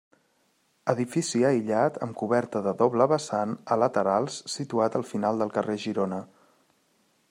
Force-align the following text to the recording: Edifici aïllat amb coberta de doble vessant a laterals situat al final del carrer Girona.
Edifici 0.93 1.41
aïllat 1.49 1.99
amb 2.07 2.17
coberta 2.23 2.63
de 2.69 2.73
doble 2.81 3.09
vessant 3.13 3.55
a 3.77 3.81
laterals 3.85 4.41
situat 4.57 4.99
al 5.01 5.09
final 5.13 5.45
del 5.45 5.57
carrer 5.61 5.79
Girona. 5.87 6.23